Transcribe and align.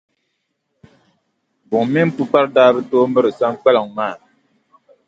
Buŋa 1.67 1.85
mini 1.91 2.11
Pukpara 2.15 2.53
daa 2.55 2.73
bi 2.75 2.81
tooi 2.89 3.07
miri 3.13 3.31
Saŋkpaliŋ 3.39 3.87
maa. 3.97 4.15